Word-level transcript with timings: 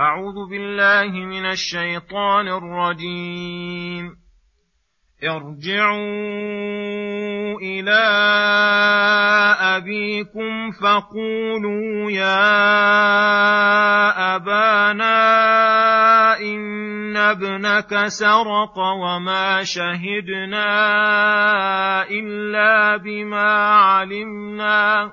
أعوذ 0.00 0.50
بالله 0.50 1.10
من 1.12 1.46
الشيطان 1.46 2.48
الرجيم. 2.48 4.16
ارجعوا 5.24 5.94
إلى 7.62 8.04
أبيكم 9.60 10.70
فقولوا 10.70 12.10
يا 12.10 12.44
أبانا 14.36 15.14
إن 16.40 17.16
ابنك 17.16 18.06
سرق 18.06 18.78
وما 18.78 19.64
شهدنا 19.64 20.66
إلا 22.10 22.96
بما 22.96 23.52
علمنا. 23.74 25.12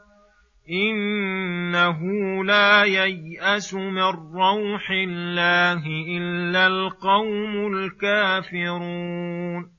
انه 0.71 1.99
لا 2.43 2.83
يياس 2.83 3.73
من 3.73 4.03
روح 4.35 4.91
الله 4.91 5.83
الا 6.17 6.67
القوم 6.67 7.73
الكافرون 7.73 9.71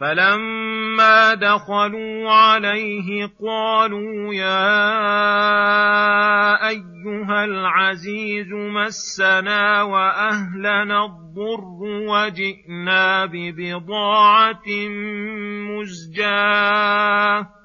فلما 0.00 1.34
دخلوا 1.34 2.30
عليه 2.32 3.30
قالوا 3.46 4.34
يا 4.34 4.88
ايها 6.68 7.44
العزيز 7.44 8.52
مسنا 8.52 9.82
واهلنا 9.82 11.04
الضر 11.04 11.80
وجئنا 12.08 13.26
ببضاعه 13.26 14.68
مزجاه 15.70 17.59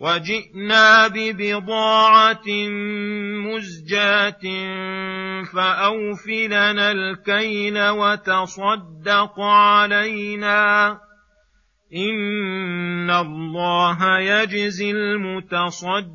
وجئنا 0.00 1.08
ببضاعة 1.08 2.48
مزجاة 3.46 4.42
فأوف 5.44 6.26
لنا 6.26 6.90
الكيل 6.92 7.88
وتصدق 7.88 9.40
علينا. 9.40 10.98
إن 11.94 13.10
الله 13.10 14.18
يجزي 14.18 14.90
المتصدقين. 14.90 16.14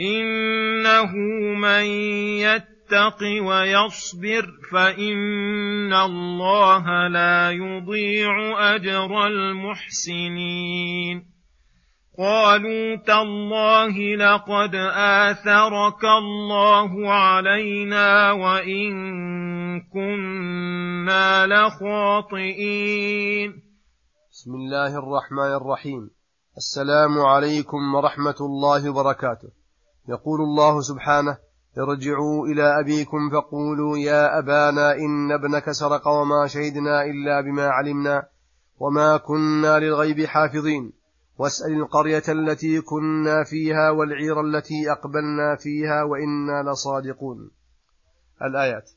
انه 0.00 1.12
من 1.56 1.84
يتق 2.40 3.20
ويصبر 3.20 4.46
فان 4.72 5.92
الله 5.92 7.08
لا 7.08 7.50
يضيع 7.50 8.34
اجر 8.74 9.26
المحسنين 9.26 11.16
قالوا 12.18 12.96
تالله 12.96 13.96
لقد 14.16 14.74
اثرك 14.74 16.04
الله 16.04 17.12
علينا 17.12 18.32
وان 18.32 18.92
كنا 19.80 21.46
لخاطئين 21.46 22.90
بسم 24.30 24.54
الله 24.54 24.98
الرحمن 24.98 25.52
الرحيم. 25.60 26.10
السلام 26.56 27.18
عليكم 27.18 27.94
ورحمة 27.94 28.36
الله 28.40 28.90
وبركاته. 28.90 29.59
يقول 30.10 30.40
الله 30.40 30.80
سبحانه 30.80 31.38
ارجعوا 31.78 32.46
إلى 32.46 32.80
أبيكم 32.80 33.30
فقولوا 33.30 33.98
يا 33.98 34.38
أبانا 34.38 34.94
إن 34.94 35.32
ابنك 35.32 35.70
سرق 35.70 36.08
وما 36.08 36.46
شهدنا 36.46 37.04
إلا 37.04 37.40
بما 37.40 37.68
علمنا 37.68 38.26
وما 38.78 39.16
كنا 39.16 39.78
للغيب 39.78 40.26
حافظين. 40.26 40.92
واسأل 41.38 41.72
القرية 41.72 42.22
التي 42.28 42.80
كنا 42.80 43.44
فيها 43.44 43.90
والعير 43.90 44.40
التي 44.40 44.92
أقبلنا 44.92 45.56
فيها 45.56 46.02
وإنا 46.02 46.70
لصادقون. 46.70 47.50
الآيات. 48.42 48.90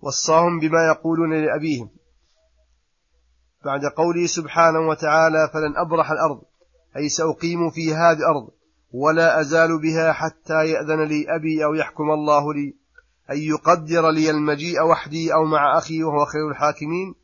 وصاهم 0.00 0.60
بما 0.60 0.86
يقولون 0.86 1.44
لأبيهم. 1.44 1.90
بعد 3.64 3.80
قوله 3.96 4.26
سبحانه 4.26 4.88
وتعالى 4.88 5.50
فلن 5.52 5.76
أبرح 5.76 6.10
الأرض 6.10 6.42
أي 6.96 7.08
سأقيم 7.08 7.70
في 7.70 7.94
هذه 7.94 8.18
الأرض 8.18 8.50
ولا 8.92 9.40
أزال 9.40 9.80
بها 9.82 10.12
حتى 10.12 10.66
يأذن 10.66 11.02
لي 11.02 11.26
أبي 11.36 11.64
أو 11.64 11.74
يحكم 11.74 12.10
الله 12.10 12.54
لي 12.54 12.74
أن 13.30 13.38
يقدر 13.38 14.10
لي 14.10 14.30
المجيء 14.30 14.82
وحدي 14.82 15.34
أو 15.34 15.44
مع 15.44 15.78
أخي 15.78 16.02
وهو 16.02 16.24
خير 16.24 16.50
الحاكمين. 16.50 17.14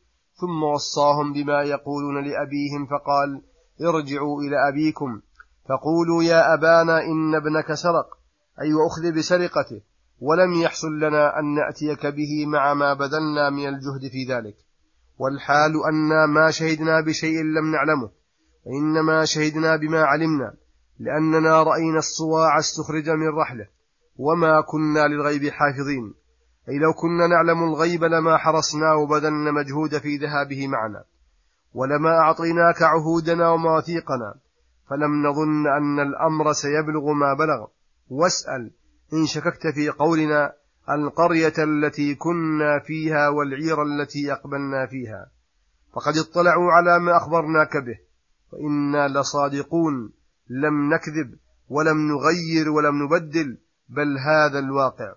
ثم 0.41 0.63
وصاهم 0.63 1.33
بما 1.33 1.63
يقولون 1.63 2.23
لأبيهم 2.23 2.85
فقال 2.85 3.41
ارجعوا 3.81 4.41
إلى 4.41 4.69
أبيكم. 4.69 5.21
فقولوا 5.69 6.23
يا 6.23 6.53
أبانا 6.53 7.01
إن 7.03 7.35
ابنك 7.35 7.73
سرق. 7.73 8.07
أي 8.61 8.73
وأخذ 8.73 9.11
بسرقته. 9.17 9.81
ولم 10.19 10.53
يحصل 10.53 10.99
لنا 10.99 11.39
أن 11.39 11.55
نأتيك 11.55 12.05
به 12.05 12.45
مع 12.47 12.73
ما 12.73 12.93
بذلنا 12.93 13.49
من 13.49 13.67
الجهد 13.67 14.11
في 14.11 14.33
ذلك. 14.33 14.55
والحال 15.17 15.71
أنا 15.85 16.25
ما 16.25 16.51
شهدنا 16.51 17.01
بشيء 17.01 17.43
لم 17.43 17.71
نعلمه 17.71 18.09
فإنما 18.65 19.25
شهدنا 19.25 19.75
بما 19.75 20.01
علمنا. 20.03 20.53
لأننا 20.99 21.63
رأينا 21.63 21.97
الصواع 21.97 22.59
استخرج 22.59 23.09
من 23.09 23.27
رحلة. 23.27 23.67
وما 24.17 24.61
كنا 24.61 25.07
للغيب 25.07 25.49
حافظين. 25.49 26.13
أي 26.69 26.77
لو 26.77 26.93
كنا 26.93 27.27
نعلم 27.27 27.63
الغيب 27.63 28.03
لما 28.03 28.37
حرصنا 28.37 28.93
وبذلنا 28.93 29.51
مجهود 29.51 29.97
في 29.97 30.17
ذهابه 30.17 30.67
معنا. 30.67 31.03
ولما 31.73 32.09
أعطيناك 32.09 32.81
عهودنا 32.81 33.49
ومواثيقنا. 33.49 34.35
فلم 34.89 35.27
نظن 35.27 35.67
أن 35.67 35.99
الأمر 35.99 36.53
سيبلغ 36.53 37.11
ما 37.13 37.33
بلغ. 37.33 37.67
واسأل 38.09 38.71
إن 39.13 39.25
شككت 39.25 39.67
في 39.67 39.89
قولنا 39.89 40.53
القرية 40.89 41.53
التي 41.57 42.15
كنا 42.15 42.79
فيها 42.79 43.29
والعير 43.29 43.83
التي 43.83 44.31
أقبلنا 44.33 44.87
فيها. 44.87 45.29
فقد 45.93 46.17
اطلعوا 46.17 46.71
على 46.71 46.99
ما 46.99 47.17
أخبرناك 47.17 47.77
به. 47.77 47.99
وإنا 48.51 49.19
لصادقون. 49.19 50.11
لم 50.49 50.93
نكذب 50.93 51.35
ولم 51.69 51.97
نغير 51.97 52.69
ولم 52.69 53.03
نبدل 53.03 53.57
بل 53.89 54.17
هذا 54.17 54.59
الواقع. 54.59 55.13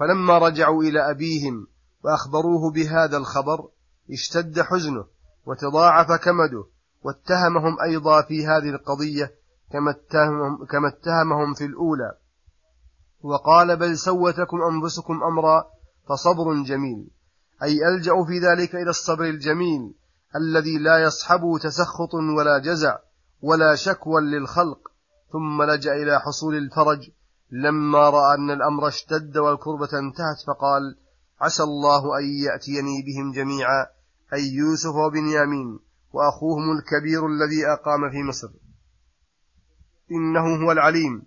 فلما 0.00 0.38
رجعوا 0.38 0.82
إلى 0.82 1.10
أبيهم 1.10 1.66
وأخبروه 2.04 2.72
بهذا 2.72 3.16
الخبر 3.16 3.68
اشتد 4.10 4.60
حزنه 4.60 5.04
وتضاعف 5.46 6.12
كمده 6.12 6.64
واتهمهم 7.02 7.80
أيضا 7.82 8.22
في 8.22 8.46
هذه 8.46 8.70
القضية 8.70 9.34
كما 9.72 9.90
اتهمهم, 9.90 10.64
كما 10.64 10.88
اتهمهم 10.88 11.54
في 11.54 11.64
الأولى. 11.64 12.12
وقال 13.22 13.76
بل 13.76 13.98
سوتكم 13.98 14.56
أنفسكم 14.62 15.22
أمرا 15.22 15.64
فصبر 16.08 16.62
جميل. 16.66 17.10
أي 17.62 17.78
ألجأ 17.88 18.24
في 18.24 18.38
ذلك 18.38 18.74
إلى 18.74 18.90
الصبر 18.90 19.24
الجميل 19.24 19.94
الذي 20.36 20.78
لا 20.78 20.98
يصحبه 20.98 21.58
تسخط 21.58 22.14
ولا 22.14 22.58
جزع. 22.58 22.98
ولا 23.42 23.74
شكوى 23.74 24.20
للخلق 24.20 24.78
ثم 25.32 25.62
لجأ 25.62 25.92
إلى 25.92 26.20
حصول 26.20 26.56
الفرج. 26.56 27.10
لما 27.50 28.10
رأى 28.10 28.34
أن 28.34 28.50
الأمر 28.50 28.88
اشتد 28.88 29.36
والكربة 29.36 29.98
انتهت 29.98 30.40
فقال 30.46 30.98
عسى 31.40 31.62
الله 31.62 32.18
أن 32.18 32.24
يأتيني 32.24 33.02
بهم 33.02 33.32
جميعا 33.32 33.86
أي 34.32 34.42
يوسف 34.52 34.94
وبنيامين 34.94 35.78
وأخوهم 36.12 36.78
الكبير 36.78 37.26
الذي 37.26 37.66
أقام 37.66 38.10
في 38.10 38.22
مصر. 38.22 38.48
إنه 40.12 40.64
هو 40.64 40.72
العليم 40.72 41.22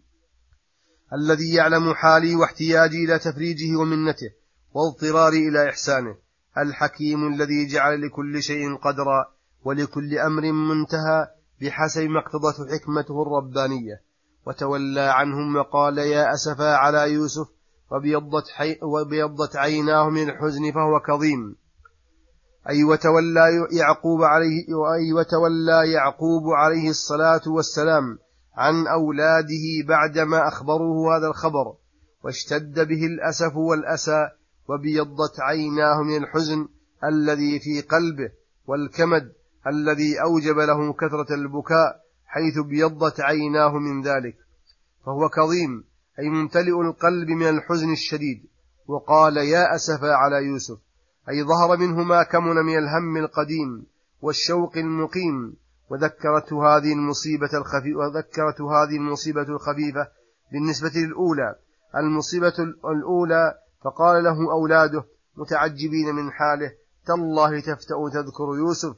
الذي 1.14 1.54
يعلم 1.54 1.94
حالي 1.94 2.36
واحتياجي 2.36 3.06
إلى 3.06 3.20
تفريجه 3.20 3.76
ومنته 3.76 4.32
واضطراري 4.74 5.48
إلى 5.48 5.70
إحسانه 5.70 6.16
الحكيم 6.58 7.28
الذي 7.34 7.68
جعل 7.68 8.02
لكل 8.02 8.44
شيء 8.44 8.76
قدرا 8.76 9.34
ولكل 9.64 10.18
أمر 10.18 10.52
منتهى 10.52 11.28
بحسب 11.64 12.02
ما 12.02 12.20
اقتضته 12.20 12.76
حكمته 12.76 13.22
الربانية. 13.22 14.02
وتولى 14.46 15.02
عنهم 15.02 15.56
وقال 15.56 15.98
يا 15.98 16.34
أسفا 16.34 16.76
على 16.76 17.14
يوسف 17.14 17.48
وبيضت, 17.92 18.50
حي 18.50 18.80
وبيضت 18.82 19.56
عيناه 19.56 20.10
من 20.10 20.30
الحزن 20.30 20.72
فهو 20.72 21.00
كظيم. 21.00 21.56
أي 22.70 22.84
وتولى 22.84 23.68
يعقوب 23.72 24.24
عليه 24.24 24.66
أي 24.94 25.14
وتولى 25.14 25.92
يعقوب 25.92 26.44
عليه 26.50 26.90
الصلاة 26.90 27.42
والسلام 27.48 28.20
عن 28.56 28.88
أولاده 28.88 29.88
بعدما 29.88 30.48
أخبروه 30.48 31.18
هذا 31.18 31.28
الخبر. 31.28 31.74
واشتد 32.24 32.88
به 32.88 33.06
الأسف 33.06 33.56
والأسى 33.56 34.28
وبيضت 34.70 35.40
عيناه 35.40 36.02
من 36.02 36.18
الحزن 36.24 36.68
الذي 37.04 37.60
في 37.60 37.82
قلبه 37.82 38.32
والكمد 38.68 39.34
الذي 39.68 40.22
أوجب 40.22 40.58
له 40.58 40.94
كثرة 40.94 41.34
البكاء 41.36 42.02
حيث 42.26 42.60
بيضت 42.60 43.22
عيناه 43.22 43.78
من 43.78 44.02
ذلك. 44.02 44.38
فهو 45.06 45.30
كظيم 45.30 45.84
أي 46.20 46.30
ممتلئ 46.30 46.82
القلب 46.82 47.30
من 47.30 47.50
الحزن 47.50 47.92
الشديد. 47.92 48.46
وقال 48.88 49.38
يا 49.38 49.76
أسفا 49.76 50.14
على 50.14 50.46
يوسف. 50.46 50.78
أي 51.30 51.44
ظهر 51.44 51.78
منه 51.78 52.04
ما 52.04 52.24
كمن 52.24 52.56
من 52.56 52.78
الهم 52.78 53.18
القديم 53.18 53.86
والشوق 54.22 54.78
المقيم. 54.78 55.56
وذكرته 55.90 56.78
هذه 56.78 56.94
المصيبة 56.94 57.50
الخفيفة 57.54 57.98
وذكرته 57.98 58.84
هذه 58.84 58.98
المصيبة 58.98 59.42
الخفيفة 59.42 60.08
بالنسبة 60.52 60.92
للأولى. 60.96 61.56
المصيبة 61.96 62.54
الأولى 62.86 63.54
فقال 63.84 64.24
له 64.24 64.52
أولاده 64.52 65.04
متعجبين 65.38 66.16
من 66.16 66.32
حاله 66.32 66.72
تالله 67.06 67.60
تفتأ 67.60 68.10
تذكر 68.14 68.58
يوسف 68.58 68.96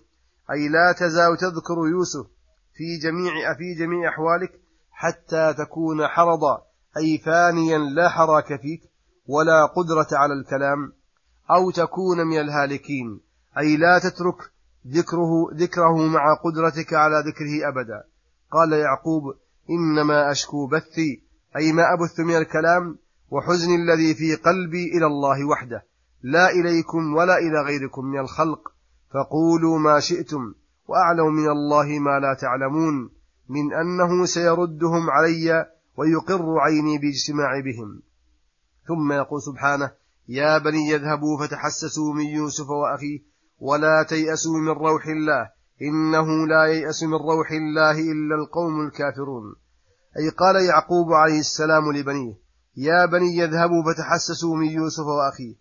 أي 0.51 0.69
لا 0.69 0.95
تزال 0.99 1.37
تذكر 1.37 1.87
يوسف 1.87 2.25
في 2.73 2.97
جميع 3.03 3.53
في 3.57 3.73
جميع 3.79 4.09
أحوالك 4.09 4.51
حتى 4.91 5.53
تكون 5.57 6.07
حرضا 6.07 6.61
أي 6.97 7.17
فانيا 7.17 7.77
لا 7.77 8.09
حراك 8.09 8.61
فيك 8.61 8.81
ولا 9.27 9.65
قدرة 9.65 10.17
على 10.17 10.33
الكلام 10.33 10.93
أو 11.51 11.71
تكون 11.71 12.27
من 12.27 12.39
الهالكين 12.39 13.19
أي 13.57 13.77
لا 13.77 13.99
تترك 13.99 14.51
ذكره 14.87 15.49
ذكره 15.53 16.07
مع 16.07 16.33
قدرتك 16.43 16.93
على 16.93 17.23
ذكره 17.27 17.69
أبدا. 17.69 18.03
قال 18.51 18.73
يعقوب 18.73 19.23
إنما 19.69 20.31
أشكو 20.31 20.67
بثي 20.67 21.23
أي 21.57 21.71
ما 21.71 21.83
أبث 21.93 22.19
من 22.19 22.37
الكلام 22.37 22.97
وحزني 23.29 23.75
الذي 23.75 24.15
في 24.15 24.35
قلبي 24.35 24.97
إلى 24.97 25.05
الله 25.05 25.45
وحده 25.45 25.85
لا 26.23 26.49
إليكم 26.49 27.13
ولا 27.15 27.37
إلى 27.37 27.61
غيركم 27.65 28.05
من 28.05 28.19
الخلق. 28.19 28.74
فقولوا 29.15 29.79
ما 29.79 29.99
شئتم 29.99 30.53
وأعلم 30.87 31.33
من 31.33 31.49
الله 31.49 31.99
ما 31.99 32.19
لا 32.19 32.33
تعلمون 32.33 33.09
من 33.49 33.73
أنه 33.73 34.25
سيردهم 34.25 35.09
علي 35.09 35.65
ويقر 35.97 36.59
عيني 36.59 36.97
باجتماع 36.97 37.59
بهم. 37.59 38.01
ثم 38.87 39.11
يقول 39.11 39.41
سبحانه 39.41 39.91
يا 40.27 40.57
بني 40.57 40.89
يذهبوا 40.89 41.37
فتحسسوا 41.39 42.13
من 42.13 42.25
يوسف 42.25 42.69
وأخيه 42.69 43.19
ولا 43.59 44.03
تيأسوا 44.03 44.57
من 44.59 44.71
روح 44.71 45.07
الله 45.07 45.49
إنه 45.81 46.47
لا 46.47 46.65
ييأس 46.65 47.03
من 47.03 47.13
روح 47.13 47.51
الله 47.51 47.91
إلا 47.91 48.35
القوم 48.35 48.87
الكافرون. 48.87 49.55
أي 50.19 50.29
قال 50.29 50.55
يعقوب 50.55 51.13
عليه 51.13 51.39
السلام 51.39 51.91
لبنيه 51.91 52.33
يا 52.77 53.05
بني 53.05 53.37
يذهبوا 53.37 53.83
فتحسسوا 53.83 54.55
من 54.55 54.65
يوسف 54.65 55.05
وأخيه 55.05 55.55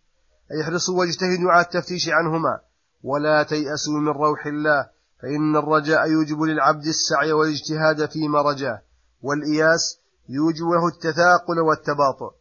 أي 0.52 0.62
احرصوا 0.62 0.98
واجتهدوا 0.98 1.52
على 1.52 1.64
التفتيش 1.64 2.08
عنهما 2.08 2.60
ولا 3.04 3.42
تيأسوا 3.42 4.00
من 4.00 4.08
روح 4.08 4.46
الله 4.46 4.88
فإن 5.22 5.56
الرجاء 5.56 6.10
يوجب 6.10 6.42
للعبد 6.42 6.86
السعي 6.86 7.32
والاجتهاد 7.32 8.10
فيما 8.10 8.42
رجاه 8.42 8.82
والإياس 9.22 10.00
يوجب 10.28 10.66
له 10.66 10.86
التثاقل 10.88 11.60
والتباطؤ. 11.60 12.32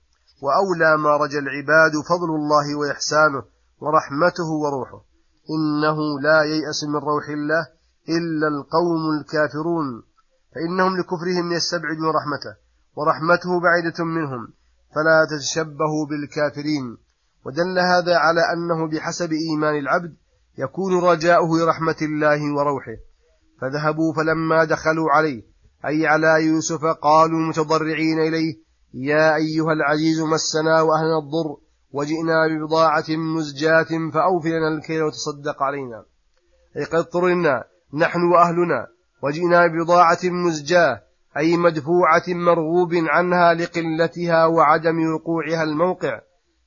وأولى 0.42 0.98
ما 0.98 1.18
رجا 1.18 1.40
العباد 1.40 1.92
فضل 2.10 2.36
الله 2.36 2.76
وإحسانه 2.76 3.44
ورحمته 3.80 4.50
وروحه. 4.64 5.02
إنه 5.56 5.98
لا 6.22 6.44
ييأس 6.44 6.84
من 6.84 6.96
روح 6.96 7.30
الله 7.30 7.68
إلا 8.10 8.48
القوم 8.48 9.04
الكافرون. 9.20 10.04
فإنهم 10.56 10.98
لكفرهم 11.00 11.52
يستبعدون 11.52 12.10
رحمته 12.20 12.54
ورحمته 12.96 13.60
بعيدة 13.60 14.04
منهم 14.04 14.48
فلا 14.96 15.28
تتشبهوا 15.32 16.06
بالكافرين. 16.10 16.98
ودل 17.46 17.80
هذا 17.80 18.18
على 18.18 18.42
أنه 18.54 18.88
بحسب 18.92 19.30
إيمان 19.32 19.76
العبد 19.80 20.14
يكون 20.58 21.00
رجاؤه 21.04 21.60
لرحمة 21.60 21.96
الله 22.02 22.56
وروحه. 22.56 22.98
فذهبوا 23.62 24.14
فلما 24.14 24.64
دخلوا 24.64 25.12
عليه 25.12 25.42
أي 25.86 26.08
على 26.08 26.46
يوسف 26.46 26.86
قالوا 26.86 27.40
متضرعين 27.40 28.20
إليه 28.20 28.56
يا 28.94 29.36
أيها 29.36 29.74
العزيز 29.74 30.22
مسنا 30.22 30.82
وأهلنا 30.82 31.18
الضر 31.18 31.58
وجئنا 31.92 32.48
ببضاعة 32.48 33.06
مزجاة 33.10 34.10
فأوف 34.14 34.46
لنا 34.46 34.68
الكيل 34.68 35.04
وتصدق 35.04 35.64
علينا. 35.64 36.06
أي 36.78 36.84
قد 36.84 36.96
اضطررنا 36.96 37.64
نحن 37.94 38.20
وأهلنا 38.34 38.88
وجئنا 39.24 39.68
ببضاعة 39.68 40.20
مزجاة 40.24 41.02
أي 41.38 41.58
مدفوعة 41.58 42.24
مرغوب 42.28 42.94
عنها 42.94 43.54
لقلتها 43.54 44.46
وعدم 44.46 45.14
وقوعها 45.14 45.64
الموقع 45.64 46.22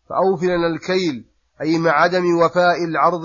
فأوف 0.08 0.42
لنا 0.42 0.66
الكيل 0.66 1.24
أي 1.60 1.78
مع 1.78 1.90
عدم 1.90 2.36
وفاء 2.36 2.84
العرض 2.84 3.24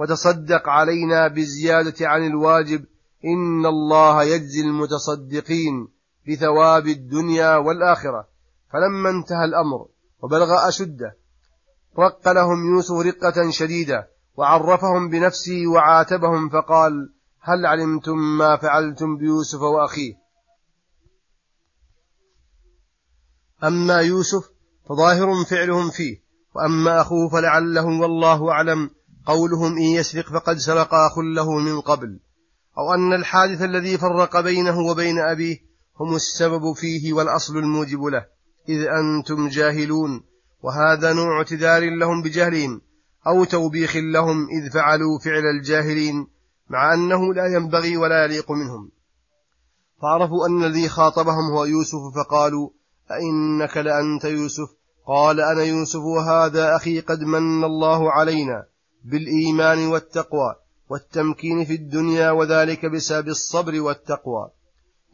وتصدق 0.00 0.68
علينا 0.68 1.28
بزيادة 1.28 2.08
عن 2.08 2.26
الواجب 2.26 2.84
إن 3.24 3.66
الله 3.66 4.24
يجزي 4.24 4.60
المتصدقين 4.60 5.88
بثواب 6.28 6.86
الدنيا 6.86 7.56
والآخرة. 7.56 8.28
فلما 8.72 9.10
انتهى 9.10 9.44
الأمر 9.44 9.86
وبلغ 10.22 10.68
أشده 10.68 11.16
رق 11.98 12.28
لهم 12.28 12.74
يوسف 12.74 12.94
رقة 12.94 13.50
شديدة 13.50 14.10
وعرفهم 14.36 15.08
بنفسه 15.08 15.66
وعاتبهم 15.66 16.48
فقال 16.48 17.12
هل 17.40 17.66
علمتم 17.66 18.18
ما 18.18 18.56
فعلتم 18.56 19.16
بيوسف 19.16 19.60
وأخيه؟ 19.60 20.14
أما 23.64 24.00
يوسف 24.00 24.50
فظاهر 24.88 25.44
فعلهم 25.44 25.90
فيه 25.90 26.22
وأما 26.54 27.00
أخوه 27.00 27.28
فلعله 27.28 27.84
والله 27.84 28.50
أعلم 28.50 28.90
قولهم 29.26 29.76
إن 29.76 29.82
يسرق 29.82 30.32
فقد 30.32 30.56
سرق 30.56 30.94
أخ 30.94 31.18
له 31.18 31.58
من 31.58 31.80
قبل 31.80 32.20
أو 32.78 32.94
أن 32.94 33.12
الحادث 33.12 33.62
الذي 33.62 33.98
فرق 33.98 34.40
بينه 34.40 34.78
وبين 34.78 35.18
أبيه 35.18 35.56
هم 36.00 36.14
السبب 36.14 36.72
فيه 36.72 37.12
والأصل 37.12 37.56
الموجب 37.56 38.02
له 38.02 38.26
إذ 38.68 38.86
أنتم 38.86 39.48
جاهلون 39.48 40.22
وهذا 40.62 41.12
نوع 41.12 41.38
اعتذار 41.38 41.90
لهم 41.90 42.22
بجهلهم 42.22 42.80
أو 43.26 43.44
توبيخ 43.44 43.96
لهم 43.96 44.48
إذ 44.48 44.70
فعلوا 44.70 45.18
فعل 45.18 45.42
الجاهلين 45.58 46.26
مع 46.70 46.94
أنه 46.94 47.34
لا 47.34 47.46
ينبغي 47.46 47.96
ولا 47.96 48.24
يليق 48.24 48.50
منهم. 48.50 48.90
فعرفوا 50.02 50.46
أن 50.46 50.64
الذي 50.64 50.88
خاطبهم 50.88 51.50
هو 51.50 51.64
يوسف 51.64 51.98
فقالوا 52.16 52.70
أئنك 53.10 53.76
لأنت 53.76 54.24
يوسف؟ 54.24 54.68
قال 55.06 55.40
أنا 55.40 55.62
يوسف 55.62 56.00
وهذا 56.00 56.76
أخي 56.76 57.00
قد 57.00 57.20
من 57.20 57.64
الله 57.64 58.12
علينا. 58.12 58.69
بالإيمان 59.04 59.86
والتقوى 59.86 60.54
والتمكين 60.88 61.64
في 61.64 61.74
الدنيا 61.74 62.30
وذلك 62.30 62.86
بسبب 62.86 63.28
الصبر 63.28 63.80
والتقوى. 63.80 64.50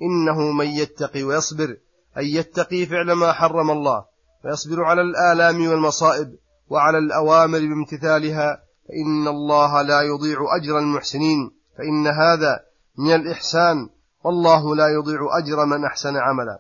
إنه 0.03 0.53
من 0.53 0.67
يتقي 0.67 1.23
ويصبر 1.23 1.77
أي 2.19 2.35
يتقي 2.35 2.87
فعل 2.87 3.13
ما 3.13 3.33
حرم 3.33 3.71
الله 3.71 4.05
ويصبر 4.45 4.85
على 4.85 5.03
الآلام 5.03 5.69
والمصائب 5.69 6.37
وعلى 6.69 6.99
الأوامر 6.99 7.59
بامتثالها 7.59 8.63
فإن 8.89 9.29
الله 9.29 9.83
لا 9.83 10.03
يضيع 10.03 10.39
أجر 10.63 10.79
المحسنين 10.79 11.51
فإن 11.79 12.07
هذا 12.07 12.61
من 12.99 13.15
الإحسان 13.15 13.89
والله 14.25 14.77
لا 14.77 14.89
يضيع 14.89 15.21
أجر 15.39 15.65
من 15.65 15.85
أحسن 15.85 16.17
عملا. 16.17 16.59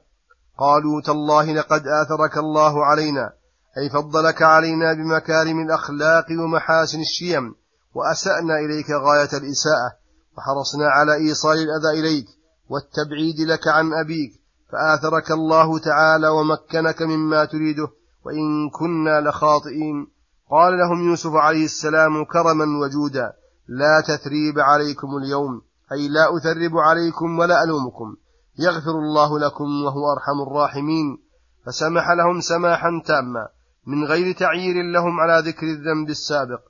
قالوا 0.58 1.00
تالله 1.00 1.52
لقد 1.52 1.82
آثرك 1.86 2.38
الله 2.38 2.84
علينا 2.84 3.32
أي 3.78 3.90
فضلك 3.90 4.42
علينا 4.42 4.92
بمكارم 4.92 5.60
الأخلاق 5.60 6.26
ومحاسن 6.30 7.00
الشيم 7.00 7.54
وأسأنا 7.94 8.58
إليك 8.58 8.90
غاية 8.90 9.32
الإساءة 9.32 9.90
وحرصنا 10.38 10.88
على 10.88 11.14
إيصال 11.14 11.58
الأذى 11.58 12.00
إليك 12.00 12.26
والتبعيد 12.68 13.40
لك 13.40 13.68
عن 13.68 13.92
أبيك 13.92 14.32
فآثرك 14.72 15.30
الله 15.30 15.78
تعالى 15.78 16.28
ومكنك 16.28 17.02
مما 17.02 17.44
تريده 17.44 17.88
وإن 18.24 18.70
كنا 18.70 19.20
لخاطئين. 19.20 20.06
قال 20.50 20.78
لهم 20.78 21.08
يوسف 21.08 21.32
عليه 21.34 21.64
السلام 21.64 22.24
كرما 22.24 22.64
وجودا 22.78 23.32
لا 23.68 24.00
تثريب 24.00 24.58
عليكم 24.58 25.16
اليوم 25.16 25.62
أي 25.92 26.08
لا 26.08 26.36
أثرب 26.36 26.78
عليكم 26.78 27.38
ولا 27.38 27.64
ألومكم. 27.64 28.16
يغفر 28.58 28.90
الله 28.90 29.38
لكم 29.38 29.84
وهو 29.84 30.12
أرحم 30.12 30.40
الراحمين. 30.46 31.18
فسمح 31.66 32.10
لهم 32.10 32.40
سماحا 32.40 33.02
تاما. 33.06 33.48
من 33.86 34.04
غير 34.04 34.32
تعيير 34.32 34.82
لهم 34.82 35.20
على 35.20 35.48
ذكر 35.48 35.66
الذنب 35.66 36.10
السابق 36.10 36.60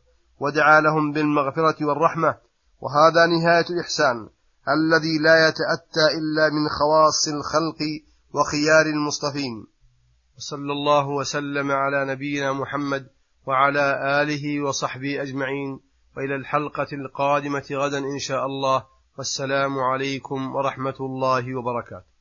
ودعا 0.41 0.81
لهم 0.81 1.13
بالمغفرة 1.13 1.87
والرحمة 1.87 2.39
وهذا 2.81 3.27
نهاية 3.27 3.67
الإحسان 3.71 4.29
الذي 4.69 5.19
لا 5.19 5.49
يتأتى 5.49 6.07
إلا 6.19 6.51
من 6.51 6.69
خواص 6.69 7.29
الخلق 7.29 7.79
وخيار 8.35 8.87
المصطفين. 8.87 9.67
وصلى 10.37 10.73
الله 10.73 11.09
وسلم 11.09 11.71
على 11.71 12.05
نبينا 12.05 12.53
محمد 12.53 13.07
وعلى 13.47 14.01
آله 14.23 14.61
وصحبه 14.61 15.23
أجمعين 15.23 15.81
وإلى 16.17 16.35
الحلقة 16.35 16.87
القادمة 16.93 17.65
غدا 17.73 17.99
إن 17.99 18.19
شاء 18.19 18.47
الله 18.47 18.85
والسلام 19.19 19.79
عليكم 19.79 20.55
ورحمة 20.55 20.97
الله 21.01 21.59
وبركاته. 21.59 22.16